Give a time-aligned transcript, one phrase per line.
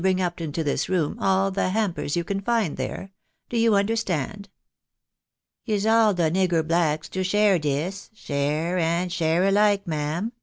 [0.01, 3.11] bring up into this room, all tlie hampers you can find there.
[3.49, 4.49] Do you understand?
[5.67, 10.31] ""Is all the nigger blacks to share dis, share and share ahke, ma'am